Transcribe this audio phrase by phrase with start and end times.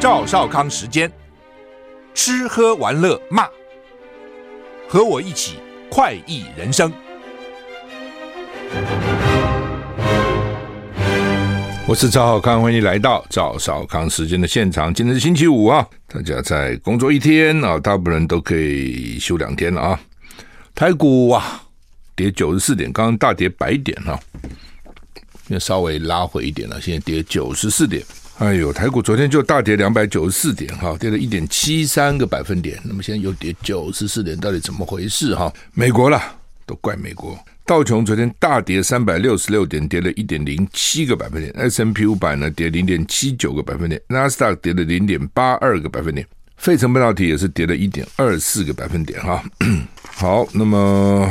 [0.00, 1.12] 赵少康时间，
[2.14, 3.46] 吃喝玩乐骂，
[4.88, 5.58] 和我一起
[5.90, 6.90] 快意人生。
[11.86, 14.92] 我是赵少康，欢迎来到赵少康时间的现场。
[14.94, 20.00] 今天是星期五啊，大家在工作一天啊，大部分人都可以休两天了啊。
[20.74, 21.62] 台股啊，
[22.16, 24.18] 跌九十四点，刚刚大跌百点哈，
[25.46, 28.02] 现在稍微拉回一点了，现在跌九十四点。
[28.40, 32.80] 哎呦，台股昨天就大跌两百九十四点哈，跌了一点七三个百分点。
[32.82, 35.52] 那么现在又跌九十四点，到底怎么回事哈？
[35.74, 37.38] 美国啦，都怪美国。
[37.66, 41.52] 道琼昨天大跌三百六十六点，跌了一点零七个百分点。
[41.54, 44.00] S&P 五百呢，跌零点七九个百分点。
[44.08, 46.26] 纳斯达克跌了零点八二个百分点。
[46.56, 49.44] 费城半导体也是跌了一点二四个百分点哈。
[50.16, 51.30] 好，那么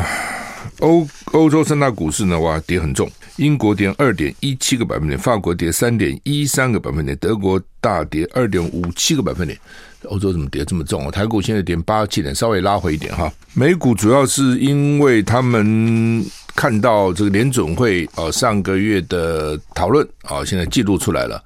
[0.81, 3.09] 欧欧洲三大股市呢，哇，跌很重。
[3.39, 9.57] 英国跌二点一七个百分点，法国跌三点一三个百分点，德国大跌二点五七个百分点。
[10.03, 11.11] 欧洲怎么跌这么重啊？
[11.11, 13.31] 台股现在跌八七点，稍微拉回一点哈。
[13.53, 21.41] 美股主要是因为他们看到这个联准会呃上个月的讨论啊，现在记录出来了。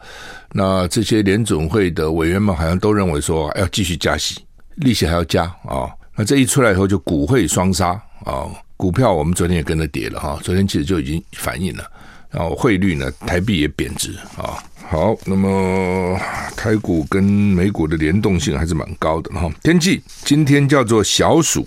[0.52, 4.40] 那这些联准会的委员们好像都认为说要继续加息，
[4.75, 5.90] 利息还要加啊。
[6.16, 7.90] 那这一出来以后就股汇双杀
[8.23, 8.50] 啊。
[8.84, 11.89] 股票我们昨天也跟着跌了哈，昨天其实就已经反映了，
[12.30, 14.62] 然后汇率呢，台币也贬值啊。
[14.90, 16.20] 好，那么
[16.58, 19.50] 台股跟美股的联动性还是蛮高的哈。
[19.64, 21.66] 天气今天叫做小暑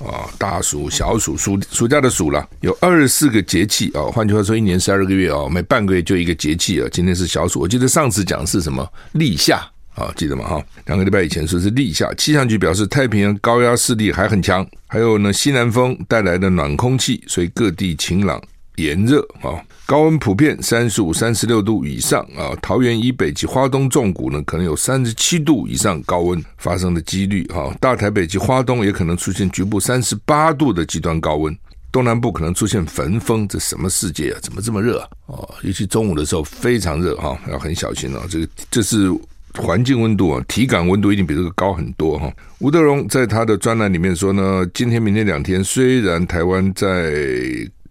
[0.00, 4.02] 啊，大暑、小暑、暑暑假的暑了，有二十四个节气啊。
[4.12, 6.86] 换句话说，一年十二个月啊，每半个月就一个节气啊。
[6.92, 9.66] 今天是小暑，我记得上次讲是什么立夏。
[10.00, 10.48] 啊，记得吗？
[10.48, 18.42] 哈，两个礼拜以前说是立夏，气象局表示太平洋高压势力还很强，还有呢西南风带来的暖空气，所以各地晴朗
[18.76, 31.54] 炎热啊，高温普遍三十五、三十六度以上啊，桃园以北及花东纵谷呢可能有三十七度以上高温发生的几率哈，大台北及花东也可能出现局部三十八度的极端高温，
[31.92, 34.38] 东南部可能出现焚风，这什么世界啊？
[34.40, 35.08] 怎么这么热啊？
[35.26, 39.12] 哦，尤其中午的时候非常热哈，要很小心啊，这个这是。
[39.54, 42.32] 环境温度啊，体感温度一定比这个高很多哈。
[42.58, 47.12] 吴德荣在他的专栏里面说呢，今天、明天两天虽然台湾在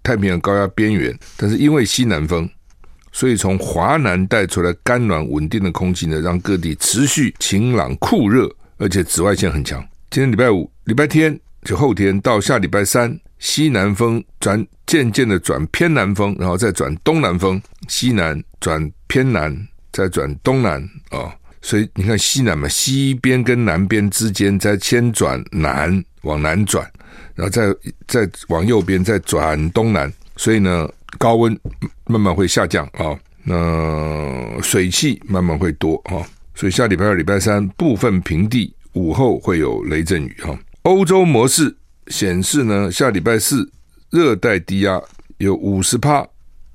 [0.01, 2.49] 太平洋高压边缘，但是因为西南风，
[3.11, 9.85] 所以从华南带出来干暖稳定的空气呢，让各地持续晴朗酷热，而且紫外线很强。
[10.09, 19.55] 今天礼拜五、礼拜天就后天到下礼拜三，西南风转渐渐的转偏南风，然后再转东南风，西南转偏南，
[19.91, 21.35] 再转东南啊。
[21.61, 26.89] 所以你看西南嘛，西边跟南边之间再先转南，往南转，
[27.35, 27.75] 然后再
[28.07, 31.57] 再往右边再转东南，所以呢，高温
[32.05, 36.23] 慢慢会下降啊，那水汽慢慢会多啊，
[36.55, 40.57] 所以下礼拜二、礼拜三部分平地午后会有雷阵雨哈。
[40.83, 41.75] 欧洲模式
[42.07, 43.69] 显示呢，下礼拜四
[44.11, 44.99] 热带低压
[45.39, 46.25] 有五十帕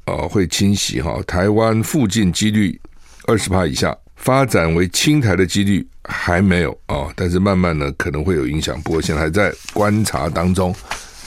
[0.04, 2.78] 啊会侵袭哈，台湾附近几率
[3.26, 3.96] 二十帕以下。
[4.24, 10.74] 发展为青台的几率还没有啊，但是慢慢呢可能会有影响，不过现在还在观察当中。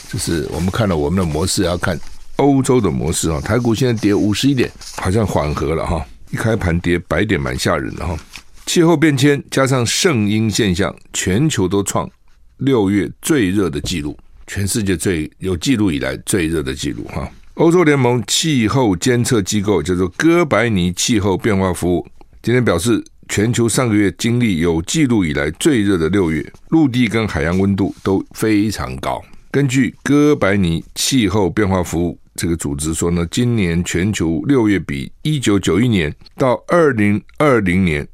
[0.08, 1.96] 就是我们看了我们的模式，要看
[2.36, 3.40] 欧洲的模式啊。
[3.40, 6.04] 台股现在跌五十一点，好像缓和了哈。
[6.32, 8.18] 一开盘跌百点，蛮吓人的哈。
[8.66, 12.10] 气候变迁加上圣婴现象，全球都创
[12.56, 17.30] 六月最热的记录，全世界最有记录以来最热的记录哈。
[17.54, 22.04] 欧洲联盟气候监测机构叫做哥白尼气候变化服务。
[22.48, 29.22] 今天表示，全球上个月经历有记录以来最热的六月，陆地跟海洋温度都非常高。
[29.50, 38.08] 根据哥白尼气候变化服务这个组织说呢，今年全球六月比一九九一年到二零二零年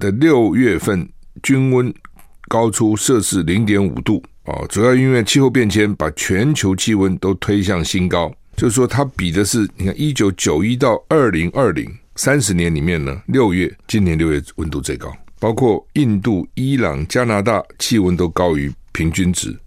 [0.00, 1.08] 的六月份
[1.40, 1.94] 均温
[2.48, 8.34] 高出摄氏零点五度哦，主要因为气候变迁把全球气温都推向新高。
[8.56, 11.88] 就是说，它比的是你看一九九一到二零二零。
[12.22, 19.58] 三十年里面呢，六月今年六月温度最高，包括印度、伊朗、加拿大气温都高于平均值。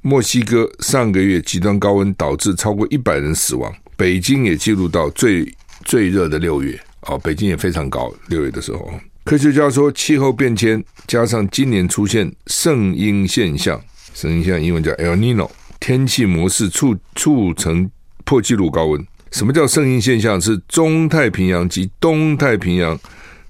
[0.00, 5.48] 墨西哥上个月极端高温导致超过一百人死亡，北京也记录到最
[5.84, 8.12] 最热的六月哦，北京也非常高。
[8.26, 13.80] 六月的时候，科学家说气候变迁加上今年出现圣婴现象，
[14.12, 17.88] 圣婴现象英文叫 El Nino，天气模式促促成
[18.24, 19.06] 破纪录高温。
[19.32, 20.40] 什么叫圣婴现象？
[20.40, 22.98] 是中太平洋及东太平洋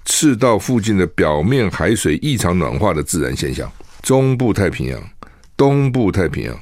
[0.04, 3.70] 赤道附近的表面海水异常暖化的自然现象。
[4.00, 5.10] 中部太平洋、
[5.56, 6.60] 东部太平洋，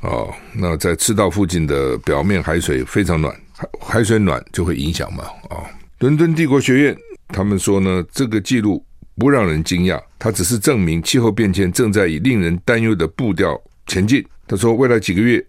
[0.00, 5.64] 哦，那在赤道附近的表面海水非常暖，海海水暖就会影响嘛，哦。
[6.00, 6.96] 伦敦帝国学院
[7.28, 8.84] 他们说呢，这个记录
[9.16, 14.24] 不让人惊讶，它只是证明气候变迁正在以令人担忧的步调前进。
[14.46, 15.44] 他说，未来几个月，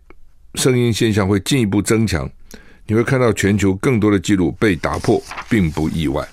[0.56, 2.30] 圣婴现象会进一步增强，
[2.88, 6.26] 你会看到全球更多的记录被打破，并不意外。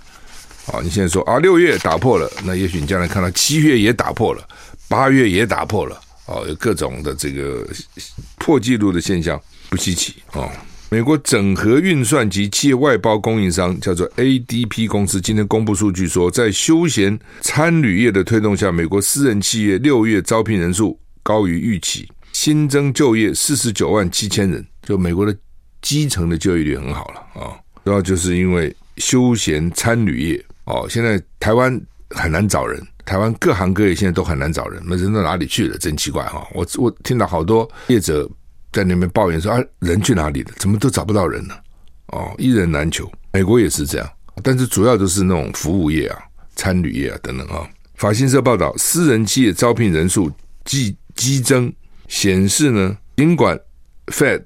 [0.66, 4.42] 啊，你现在说啊，六月打破了，那也许你将来看到七月也打破了，
[4.88, 5.96] 八月也打破了，
[6.26, 7.66] 啊，有各种的这个
[8.38, 10.48] 破纪录的现象，不稀奇哦。
[10.90, 25.36] 美国整合运算及企业外包供应商叫做 ADP 公司，今天公布数据说，在休闲餐旅业的推动下，美国私人企业六月招聘人数高于预期，新增就业四十九万七千人，就美国的
[25.84, 27.54] 基层的就业率很好了啊，
[27.84, 35.78] 主要就是因为休闲餐旅业哦，现在台湾很难找人，台湾各行各业现在都很难找人，那人到哪里去了？
[35.78, 36.44] 真奇怪哈！
[36.54, 38.28] 我我听到好多业者。
[38.72, 40.50] 在那边抱怨说啊，人去哪里了？
[40.56, 41.54] 怎么都找不到人呢？
[42.08, 43.08] 哦，一人难求。
[43.32, 44.10] 美国也是这样，
[44.42, 46.18] 但是主要都是那种服务业啊、
[46.56, 47.64] 餐旅业啊等等啊。
[47.94, 50.28] 法新社报道，私人企业招聘人数
[50.64, 51.72] 激激增，
[52.08, 53.56] 显示呢，尽管
[54.06, 54.42] Fed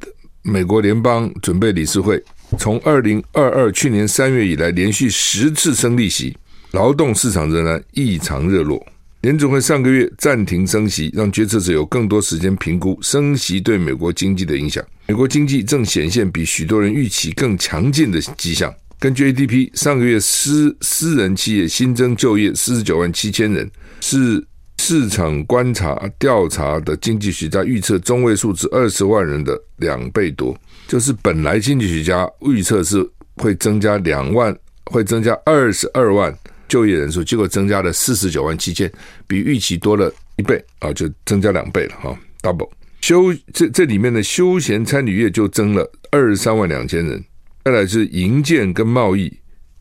[0.48, 2.22] 美国联邦准备理事会
[2.58, 6.36] 从二零二二去年三月以来连续十次升利息，
[6.72, 8.84] 劳动市场仍然异常热络。
[9.20, 14.82] 联准会上个月暂停升息，让决策者有更多时间评估升息对美国经济的影响。
[15.08, 18.72] 美国经济正显现比许多人预期更强劲的迹象。
[19.00, 24.44] 根据 ADP，上个月私私人企业新增就业四十九万七千人，是
[24.78, 30.56] 市场观察调查的经济学家预测中位数值二十万人的两倍多。
[30.86, 36.34] 就是本来经济学家预测是会增加两万，会增加二十二万。
[36.68, 38.90] 就业人数结果增加了四十九万七千，
[39.26, 42.68] 比预期多了一倍啊，就增加两倍了哈，double。
[43.00, 47.24] 休这这里面的休闲餐旅业就增了二十三万两千人，
[47.64, 49.32] 再来是营建跟贸易、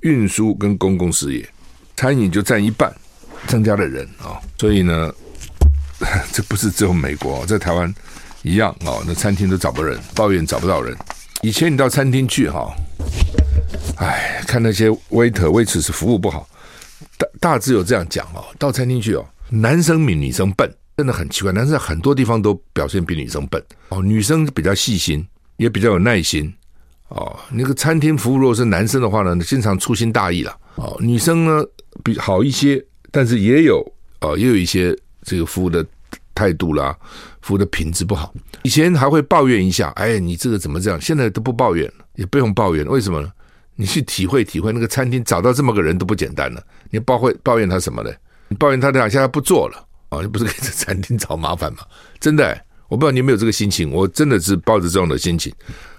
[0.01, 1.45] 运输跟公共事业，
[1.97, 2.93] 餐饮就占一半，
[3.47, 5.11] 增加的人啊，所以呢，
[6.31, 7.93] 这不是只有美国，在台湾
[8.43, 10.95] 一样啊，那餐厅都找不人，抱怨找不到人。
[11.41, 12.71] 以前你到餐厅去哈，
[13.97, 16.47] 哎，看那些 waiter、waitress 服务不好。
[17.17, 21.51] 大大致有这样讲哦，到餐厅去哦，男生比女生笨，真的很奇怪。
[21.51, 25.25] 男生很多地方都表现比女生笨哦，女生比较细心，
[25.57, 26.53] 也比较有耐心
[27.09, 27.39] 哦。
[27.51, 30.97] 那个餐厅服务如果是男生的话呢，经常粗心大意了哦。
[30.99, 31.63] 女生呢
[32.03, 32.83] 比好一些，
[33.17, 33.83] 但是也有
[34.19, 35.83] 啊，也有一些这个服务的
[36.35, 36.95] 态度啦，
[37.41, 38.31] 服务的品质不好。
[38.61, 41.01] 以前还会抱怨一下，哎，你这个怎么这样？
[41.01, 43.31] 现在都不抱怨了，也不用抱怨，为什么呢？
[43.75, 46.63] 你去体会体会，那个餐厅找到这么个人都不简单了。
[46.91, 48.11] 你抱会抱怨他什么呢？
[48.49, 50.21] 你抱怨他两下他不做了啊？
[50.21, 51.79] 你不是给这餐厅找麻烦吗？
[52.19, 52.55] 真的，
[52.87, 53.91] 我不知道你有没有这个心情。
[53.91, 55.51] 我真的是抱着这样的心情，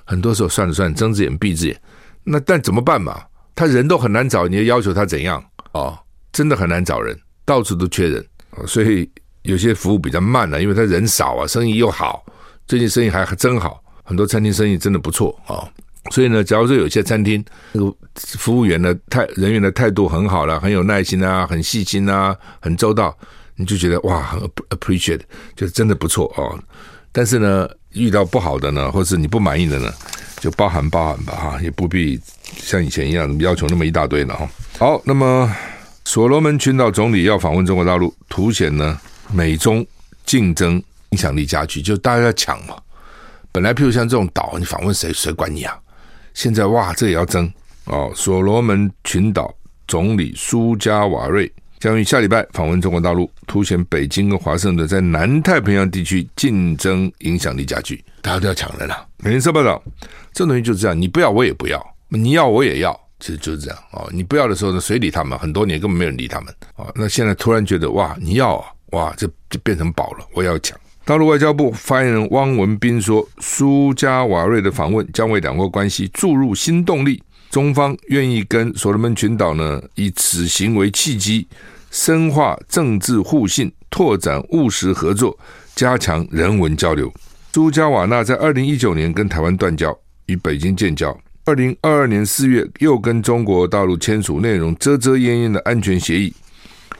[0.04, 1.76] 很多时候算了算，睁只眼闭只眼。
[2.22, 3.20] 那但怎么办嘛？
[3.56, 5.44] 他人都很难找，你要要求他怎样？
[5.72, 5.98] 哦，
[6.32, 8.24] 真的很难找人，到处都缺人，
[8.66, 9.08] 所以
[9.42, 12.24] 有些服务比较慢了，因为他人少啊，生意又好，
[12.66, 15.66] 最近生意还真好，很多餐厅生意真的不错啊。
[16.10, 23.14] 所以呢，假如说有些餐厅那个服务员的态人员的态度很好了，很有耐心啊，很细心啊，很周到，
[23.56, 24.40] 你就觉得哇，很
[24.70, 25.20] appreciate，
[25.54, 26.58] 就真的不错哦。
[27.12, 29.92] 但是呢，遇到不好的呢，或是你不满意的呢，
[30.40, 32.18] 就包涵包涵吧哈，也不必
[32.56, 34.48] 像以前一样要求那么一大堆了哈。
[34.78, 35.54] 好，那么
[36.08, 38.98] 所罗门群岛总理要访问中国大陆，凸显呢
[39.30, 39.86] 美中
[40.24, 42.74] 竞争影响力加剧，就大家要抢嘛。
[43.52, 45.78] 本来譬如像这种岛，你访问谁，谁管你啊？
[46.32, 47.52] 现在哇，这也要争
[47.84, 48.10] 哦！
[48.16, 49.54] 所罗门群岛
[49.86, 59.06] 总理苏加瓦瑞将于下礼拜访问中国大陆，凸显北京跟华盛顿在南太平洋地区竞争影响力加剧，大家都要抢人了、啊。
[59.18, 59.82] 美联社报道，
[60.32, 64.08] 这东西就是这样，你不要我也不要，你要我也要，其实就是这样哦。
[64.12, 65.38] 你不要的时候呢，谁理他们？
[65.38, 70.78] 很多年根本没人理他们啊、那现在突然觉得哇，你要啊，哇，这就变成宝了，我要抢。
[71.04, 81.48] 大陆外交部发言人汪文斌说：“苏加瓦瑞的访问将为两国关系注入新动力，中方愿意跟所罗门群岛呢以此行为契机，
[81.90, 85.38] 深化政治互信，拓展务实合作，
[85.74, 87.12] 加强人文交流。”
[87.50, 96.30] 苏加瓦纳在二零一九年跟台湾断交，与北京建交，二零二二年四月又跟中国大陆签署内容遮遮掩掩的安全协议。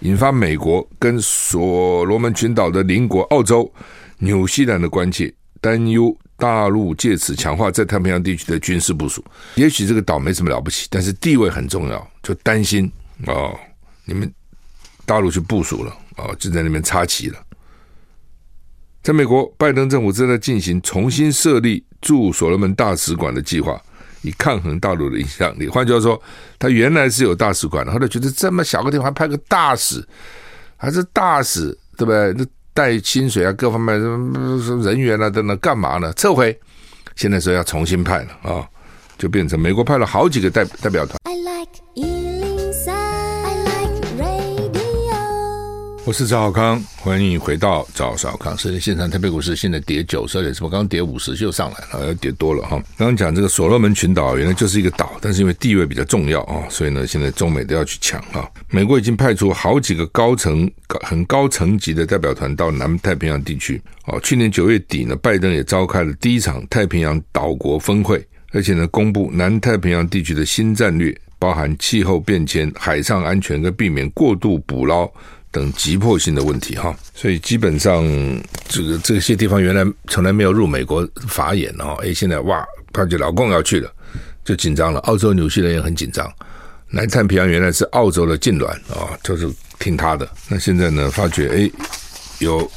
[0.00, 3.70] 引发美国跟所罗门群岛的邻国澳洲、
[4.16, 9.22] 纽西兰的关切，担忧大陆借此强化在太平洋地区的军事部署。
[9.56, 12.90] 也许这个岛没什么了不起，但是地位很重要，就担心
[13.26, 13.54] 哦，
[14.06, 14.32] 你们
[15.04, 17.38] 大陆去部署了哦，就在那边插旗了。
[19.02, 23.78] 在美国，拜登政府正在进行重新设立驻所罗门大使馆的计划，
[24.22, 25.68] 以抗衡大陆的影响力。
[25.68, 26.20] 换句话说，
[26.58, 30.02] 他原来是有大使馆的，后来觉得这么小个地方还派个大使，
[30.76, 32.32] 还是大使，对不对？
[32.34, 36.12] 那带薪水啊，各方面什么人员啊等等，干嘛呢？
[36.12, 36.58] 撤回，
[37.16, 38.68] 现在说要重新派了啊，
[39.18, 41.18] 就变成美国派了好几个代代表团。
[46.08, 48.56] 我是赵少康，欢迎回到赵少康。
[48.56, 52.82] 现在现场，台北股市现在跌九十二点，什么刚刚跌五十就上来了，要跌多了哈。
[52.96, 58.48] 刚刚讲这个所罗门群岛原来就是一个岛，但是因为地位比较重要啊，所以呢，现在中美都要去抢啊。
[58.70, 60.66] 美国已经派出好几个高层、
[61.06, 63.78] 很高层级的代表团到南太平洋地区。
[64.06, 75.06] 哦，去年九月底呢，拜登也召开了第一场太平洋岛国峰会，而且呢，公布南太平洋地区的新战略，包含气候变迁、海上安全跟避免过度捕捞。
[75.50, 78.04] 等急迫性的问题哈，所以基本上
[78.68, 83.90] 这个这些地方原来从来没有入美国法眼哦，哎，现在哇，他就老共要去了，
[84.44, 85.00] 就紧张了。
[85.00, 86.30] 澳洲、纽西兰也很紧张。
[86.90, 90.28] 南太平洋原来是澳洲的痙攣啊，就是听他的。
[90.48, 91.70] 那现在呢，发觉哎，
[92.38, 92.70] 有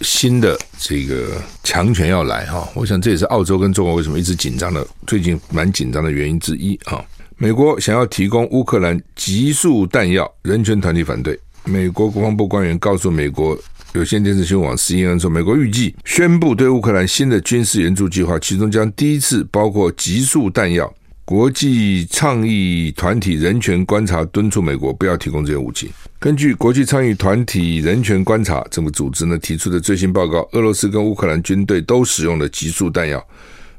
[0.00, 7.04] 新的这个强权要来哈，我想这也是澳洲跟中国为什么一直紧张的，最近蛮紧张的原因之一啊。
[7.36, 11.38] 美国想要提供乌克兰急速弹药，人权团体反对。
[11.64, 13.58] 美国国防部官员告诉美国
[13.94, 20.92] 有线电视新闻网 CNN 说，美国预计宣布对乌克兰新的军事援助计划，其中将第一次包括急速弹药。
[21.24, 25.90] 国际倡议团体人权观察敦促美国不要提供这些武器。
[26.18, 33.26] 根据国际倡议团体人权观察这个组织呢提出的最新报告，俄罗斯跟乌克兰军队都使用了急速弹药，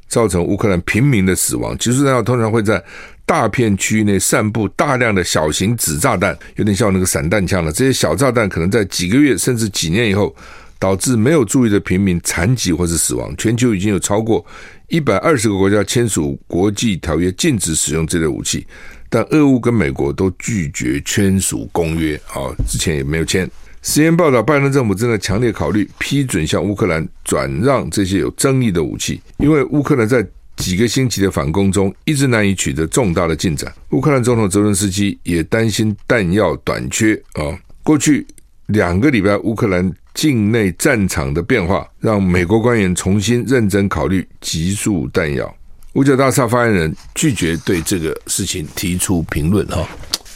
[0.07, 1.77] 造成乌克兰平民的死亡。
[1.77, 2.83] 急速弹药通常会在
[3.25, 7.71] 大片区域内散布大量的小型子炸弹，有点像那个散弹枪了。
[7.71, 10.35] 这些小炸弹可能在几个月甚至几年以后，
[10.77, 13.35] 导致没有注意的平民残疾或是死亡。
[13.37, 14.45] 全球已经有超过
[14.89, 18.65] 一百二十个国家签署国际条约，禁止使用这类武器，
[19.09, 23.49] 但俄乌跟美国都拒绝签署公约啊，之前也没有签。
[23.81, 30.25] 实验报道，拜登政府正在强烈考虑批准向乌克兰转让这些有争议的武器，因为乌克兰在
[30.57, 33.73] 几个星期的反攻中，一直难以取得重大的进展。
[33.91, 37.57] 乌克兰总统泽伦斯基也担心弹药短缺啊。
[37.83, 38.25] 过去
[38.67, 45.53] 两个礼拜，乌克兰境内战场的变化，让美国官员重新认真考虑急速弹药。
[45.93, 49.87] 五角大厦发言人拒绝对这个事情提出评论哈。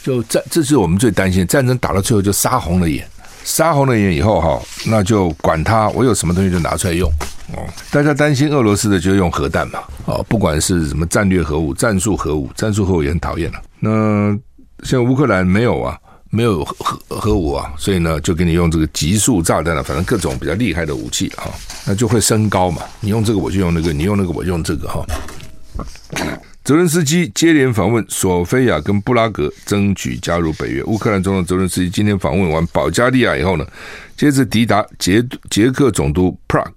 [0.02, 3.06] 就战，这是我们最担心，战争打到最后就杀红了眼。
[3.44, 7.10] 杀红了眼以后，哈，那就管他，我有什么东西就拿出来用。
[7.52, 9.80] 哦，大家担心俄罗斯的就用核弹嘛。
[10.04, 13.60] 哦，不管是什么战略核武、战术核武，战术核武也很讨厌了。
[13.80, 14.38] 那
[14.84, 15.98] 像乌克兰没有啊，
[16.30, 21.50] 没有核核武啊，所以呢，就给你用这个急速炸弹了，反正各种比较厉害的武器啊，
[21.84, 22.82] 那就会升高嘛。
[23.00, 25.04] 你用这个我就用那个，你用那个我就用这个哈。
[26.70, 30.80] 泽伦斯基接连访问索菲亚跟布拉格，争取加入北约。
[30.84, 33.66] 乌克兰总统泽伦斯基今天访问完保加利亚以后呢，
[34.16, 36.70] 接着抵达捷捷克总督 Prague。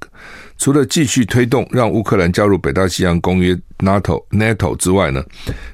[0.58, 5.24] 除了继续推动让乌克兰加入北大西洋公约 NATO NATO 之外呢，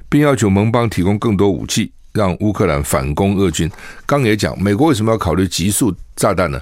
[0.10, 3.72] 并要求盟邦提供更多武器，让乌克兰反攻俄军。
[4.06, 6.60] 刚也讲，美国为什么要考虑极速炸弹呢？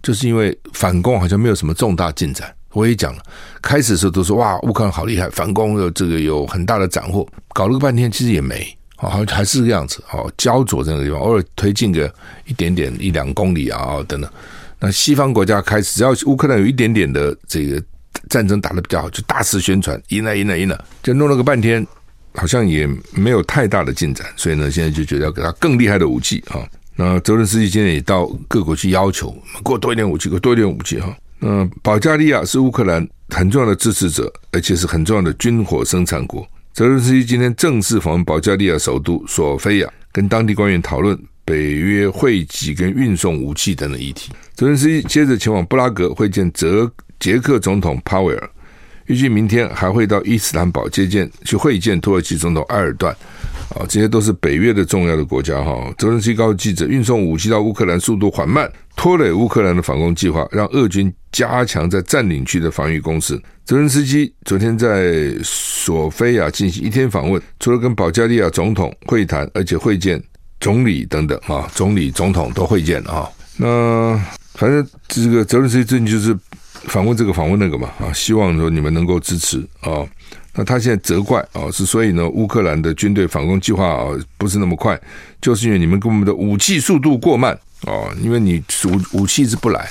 [0.00, 2.54] 就是因为反攻好像没有什么重大进展。
[2.72, 3.22] 我也讲了，
[3.60, 12.12] 开始的时候都说哇，乌克兰好厉害，反攻有这个有很大的斩获，搞了个半天其实也没，好像还是这个样子，哦，焦灼这个地方，偶尔推进个
[12.46, 14.30] 一点点一两公里啊，等等。
[14.78, 17.82] 那西方国家开始，只要乌克兰有一点点的这个
[18.28, 21.84] 战争打得比较好，就大肆宣传，赢了，赢了，赢了，就弄了个半天，
[22.34, 24.26] 好像也没有太大的进展。
[24.36, 26.62] 所以呢，现在就觉得要给他更厉害的武器啊。
[26.94, 29.30] 那泽伦斯基今天也到各国去要求，
[29.64, 31.14] 给我多一点武器，给我多一点武器哈。
[31.40, 36.46] 嗯保加利亚是乌克兰很重要的支持者，而且是很重要的军火生产国。
[36.72, 44.30] 泽伦斯基今天正式访问保加利亚首都索菲亚，跟当地官员讨论北约会籍跟运送武器等等议题。
[44.54, 48.50] 泽伦斯基接着前往布拉格会见泽捷克总统帕维尔，
[49.06, 53.16] 预计明天还会到伊斯坦堡接见去会见土耳其总统埃尔段。
[53.70, 55.94] 啊，这些都是北约的重要的国家哈。
[55.96, 63.40] 泽伦斯基告诉记者，运送武器到乌克兰速度缓慢，拖累乌克兰的反攻计划，让俄军加强在占领区的防御攻势。
[63.64, 70.20] 泽伦斯基昨天在索菲亚进行一天访问，除了跟保加利亚总统会谈，而且会见
[70.58, 73.28] 总理等等啊，总理、总统都会见啊。
[73.56, 74.20] 那
[74.54, 76.36] 反正这个泽伦斯基最近就是
[76.88, 80.04] 访问这个访问那个嘛啊，希望说你们能够支持啊。
[80.54, 85.00] 那他现在责怪啊，是所以呢，乌克兰的军队反攻计划啊不是那么快，
[85.40, 87.52] 就是因为你们给我们的武器速度过慢
[87.86, 89.90] 啊，因为你武武器是不来，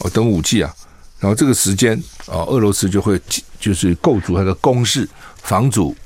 [0.00, 0.70] 哦，等武器啊，
[1.18, 3.20] 然后这个时间啊，俄罗斯就会
[3.58, 5.08] 就是构筑它的攻势，
[5.42, 5.96] 防阻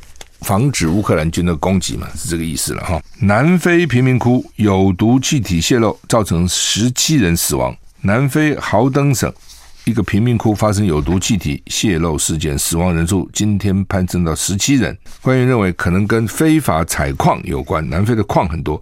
[0.42, 3.02] 防止乌克兰军的攻击嘛，是这个意思了哈。
[3.20, 7.76] 南非贫民窟有毒气体泄漏，造成十七人死亡。
[8.02, 9.30] 南非豪登省
[9.90, 14.96] 一个贫民窟发生有毒气体泄漏事件，死亡人数今天攀升到十七人。
[15.20, 17.86] 官员认为可能跟非法采矿有关。
[17.90, 18.80] 南非的矿很多。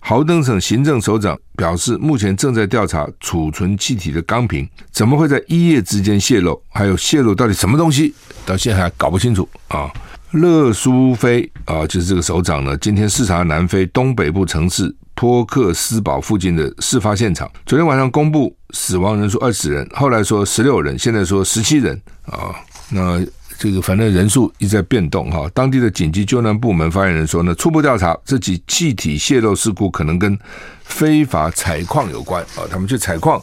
[0.00, 8.12] 豪登省行政首长表示，目前正在调查储存气体的钢瓶怎么会在一夜之间泄漏，还有泄露到底什么东西，
[8.44, 9.88] 到现在还搞不清楚啊。
[10.32, 17.46] 勒苏菲啊，就是这个首长呢，今天视察南非东北部城市托克斯堡附近的事发现场。
[17.66, 22.56] 昨天晚上公布死亡人数二十人，后来说十六人，现在说十七人啊。
[22.88, 23.22] 那。
[23.58, 30.38] 这个反正人数一直在变动哈，当地的紧急救难部门发言人说呢，初步调查这起气体泄漏事故可能跟
[30.82, 32.64] 非法采矿有关啊。
[32.70, 33.38] 他们去采矿，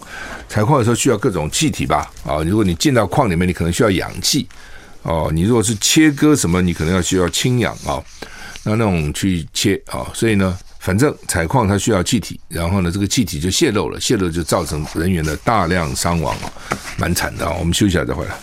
[0.49, 2.41] 采矿的时候需要各种气体吧啊。
[2.41, 4.49] 如果你进到矿里面，你可能需要氧气
[5.03, 5.29] 哦。
[5.31, 8.01] 你如果是切割什么，你可能要需要氢氧啊。
[8.63, 10.57] 那那种去切啊，所以呢，
[10.87, 16.33] 反正采矿它需要气体，然后呢，这个气体就泄漏了，泄漏就造成人员的大量伤亡，
[16.97, 17.53] 蛮惨的啊。
[17.59, 18.33] 我们休息一下再回来。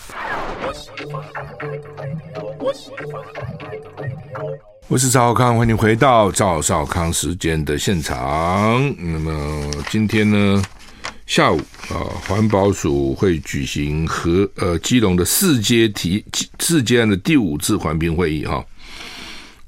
[4.88, 8.94] 我是赵少康，欢迎回到赵少康时间的现场。
[8.98, 10.62] 那么今天呢，
[11.26, 11.58] 下午
[11.88, 11.96] 啊，
[12.28, 16.22] 环保署会举行和呃基隆的四阶提
[16.58, 18.62] 四阶案的第五次环评会议哈。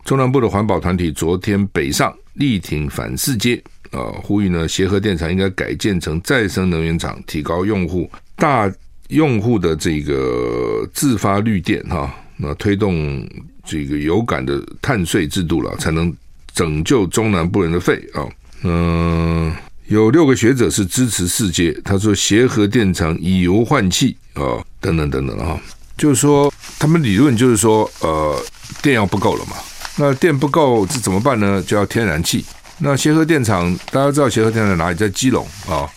[0.04, 8.72] 中南部的环保团体昨天北上力挺反四阶啊，呼吁呢协和电厂应该改建成再生能源厂，提高用户大
[9.08, 12.14] 用户的这个自发绿电哈。
[12.36, 13.26] 那推动
[13.64, 16.14] 这个有感的碳税制度了，才能
[16.52, 18.28] 拯救中南部人的肺啊！
[18.62, 19.50] 嗯，
[19.86, 25.58] 有六个学者是支持四阶，他说协和电厂以油换气啊，等等等等啊，
[25.96, 28.38] 就是说他们理论就是说，呃，
[28.82, 29.56] 电要不够了嘛，
[29.96, 31.62] 那电不够这怎么办呢？
[31.66, 32.44] 就要天然气。
[32.78, 34.96] 那协和电厂大家知道协和电厂在哪里？
[34.96, 35.88] 在基隆啊。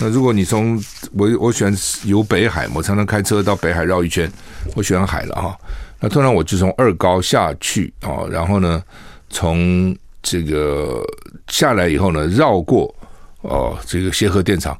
[0.00, 4.30] 那如果你从我我喜欢游北海，我常常开车到北海绕一圈，
[4.74, 5.58] 我喜欢海了哈。
[6.00, 8.82] 那通常我就从二高下去啊，然后呢，
[9.28, 11.02] 从这个
[11.48, 12.94] 下来以后呢，绕过
[13.42, 14.76] 哦这个协和电厂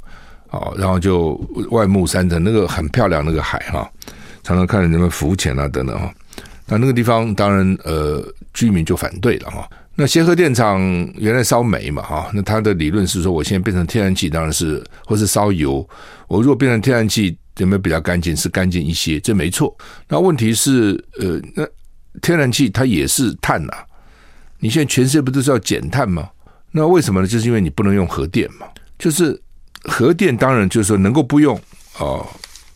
[0.50, 1.38] 啊，然后就
[1.70, 3.90] 外木山的那个很漂亮那个海哈，
[4.42, 6.12] 常常看着人们浮潜啊等等哈。
[6.72, 9.68] 那那个地方当然呃居民就反对了哈。
[9.94, 10.80] 那协和电厂
[11.18, 15.87] 原来烧煤嘛，哈，那它的理论是说，我现在变成天然气，当然是或是烧油。
[16.28, 18.35] 我如果变成天然气，有没有比较干净？
[18.35, 19.76] 是干净一些，这没错。
[20.08, 21.68] 那问题是，呃，那
[22.22, 23.72] 天然气它也是碳呐、
[24.58, 26.26] 你现在全世界不都是要减碳吗？
[26.70, 27.26] 那为什么呢？
[27.26, 28.66] 就是因为你不能用核电嘛。
[28.98, 29.38] 就是
[29.82, 31.61] 核电当然就是说能够不用
[31.98, 32.26] 哦，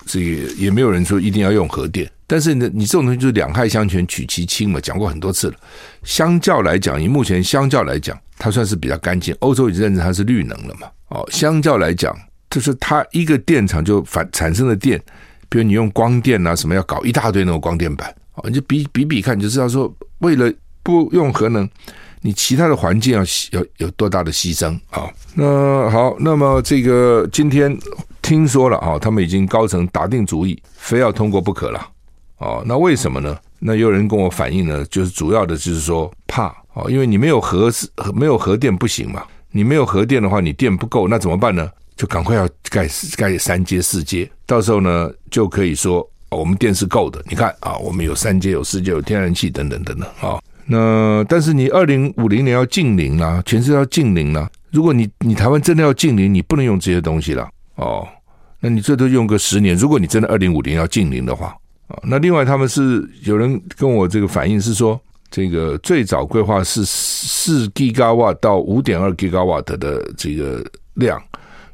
[0.05, 2.11] 这个也没有人说一定要用核电。
[2.27, 5.55] 但是呢，你这种东西就是两害相权取其轻嘛，讲过很多次了。
[6.03, 9.35] 相较来讲，以目前相较来讲，它算是比较干净。
[9.39, 10.89] 欧洲已经认证它是绿能了嘛。
[11.09, 12.13] 哦，相较来讲，
[12.51, 15.01] 就是它一个电厂就反产生的电，
[15.49, 21.69] 比如你用光电啊什么，要搞一大堆那种光电板，哦，你就比比比看，你就知道说，为了不用核能，
[22.23, 23.21] 你其他的环境要
[23.53, 25.11] 要有多大的牺牲啊，哦？
[25.35, 27.79] 那好，那么这个今天
[28.21, 31.91] 听说了啊，哦，他们已经高层打定主意，非要通过不可了。
[32.39, 33.37] 哦，那为什么呢？
[33.59, 37.71] 那有人跟我反映呢，就是主要的就是说怕哦，因为你没有核
[38.15, 41.71] 没有核电不行嘛，你没有核电的话，你电不够，那怎么办呢？
[41.97, 47.25] 就赶快要盖盖三阶四阶，到时候呢就可以说，哦，我们电是够的。
[47.31, 50.39] 你看啊，我们有三阶有四阶有天然气等等等等啊。
[50.67, 54.47] 那但是你二零五零年要净零啦，全世界要净零啦。
[54.71, 58.07] 如果你你台湾真的要净零，你不能用这些东西了哦。
[58.61, 59.75] 那你最多用个十年。
[59.75, 61.57] 如果你真的二零五零要净零的话。
[61.89, 71.23] 啊，那另外他们是有人跟我这个反映是说，这个最早规划是四 gigawatt 到五点二 gigawatt 的这个量，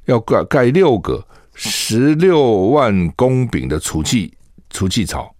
[0.04, 4.32] 要盖盖六个十六万公顷的储气
[4.70, 5.34] 储气槽。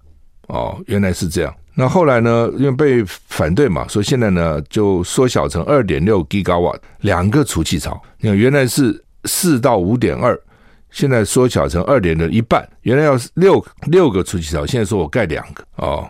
[0.48, 1.54] 哦，原来是这样。
[1.74, 8.02] 那后来呢，因为被反对嘛，所以现在呢就缩小成二点六 gigawatt 两个储气槽。
[8.18, 10.38] 你看，原来是四到五点二。
[10.92, 16.06] 现在缩小成二点的一半，原来要六六个储气槽，现在说我盖两个哦，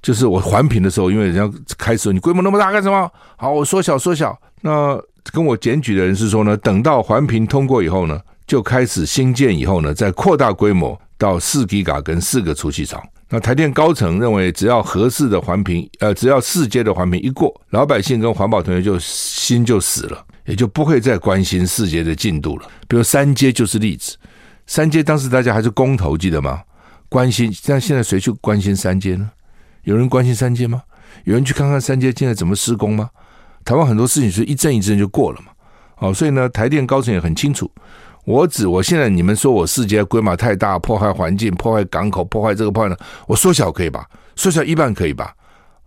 [0.00, 3.10] 就是我环评的时候，因为人家开始你规模那么大干什么？
[3.36, 4.34] 好，我缩小缩小。
[4.62, 4.98] 那
[5.32, 13.02] 跟我检举的人是说呢，等到环评通过以后呢，就开始新建以后呢，再扩大规模到四吉瓦跟四个储气槽。
[13.28, 20.24] 那台电高层认为，只要合适的环评，呃，只要四阶的环评一过，老百姓跟环保同学就心就死了。
[20.50, 22.68] 也就不会再关心四阶的进度了。
[22.86, 24.16] 比如三阶就是例子，
[24.66, 26.60] 三阶当时大家还是公投，记得吗？
[27.08, 29.30] 关心，但现在谁去关心三阶呢？
[29.84, 30.82] 有人关心三阶吗？
[31.24, 33.10] 有人去看看三阶现在怎么施工吗？
[33.64, 35.52] 台湾很多事情是一阵一阵就过了嘛。
[35.98, 37.70] 哦，所以呢，台电高层也很清楚。
[38.24, 44.06] 我指我现在你们说我四接规模太大，破坏环境，破坏港口，破坏这个破坏呢，我缩小可以吧？
[44.36, 45.34] 缩小一半可以吧？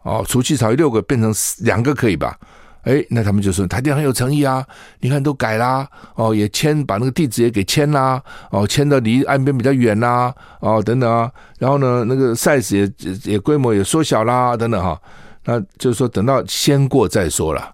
[0.03, 2.37] 哦，除气槽六个变成两个可以吧？
[2.83, 4.65] 哎，那他们就说台电很有诚意啊！
[4.99, 15.01] 你看都改啦，哦，也迁把那个地址也给迁啦，哦，迁到离岸边比较远啦，哦，等等啊，然后呢，那个 size 也也规模也缩小啦，等等哈、
[15.45, 17.73] 那就是说等到先过再说了，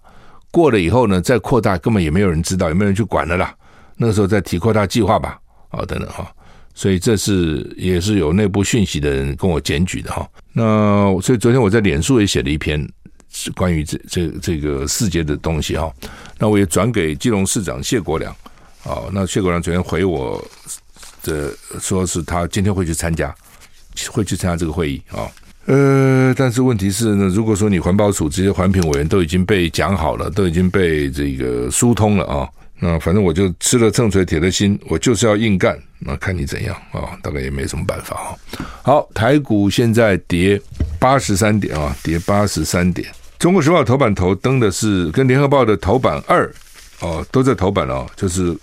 [0.52, 3.52] 过了以后呢，再扩大根本也没有人知道，也没有人去管了啦。
[3.96, 6.24] 那个时候再提扩大计划吧，啊，等等哈，
[6.72, 10.24] 所以这是也是有内部讯息的人跟我检举的哈。
[10.52, 12.88] 那所以昨天我在脸书也写了一篇。
[13.54, 15.92] 关于这这这个世界的东西哈，
[16.38, 18.32] 那我也转给基隆市长谢国良，
[18.84, 20.44] 啊，那谢国良昨天回我
[21.22, 23.34] 的说是他今天会去参加，
[24.10, 25.30] 会去参加这个会议啊，
[25.66, 32.48] 呃，但是问题是呢，如果说你环保署这些环评委员都已经被讲好了，都已经被这个疏通了啊，
[32.82, 38.28] 那反正我就吃了秤锤铁了心，我就是要硬干，那看你怎样啊，大概也没什么办法啊。
[38.82, 40.60] 好，台股现在跌
[40.98, 43.06] 八十三点啊，跌八十三点。
[43.38, 46.50] 中国时报头版头登的是跟联合报的头版二
[47.00, 48.06] 哦，都在头版哦。
[48.16, 48.56] 就是